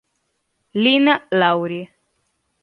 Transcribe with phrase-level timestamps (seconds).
[0.73, 1.85] Lynn Lowry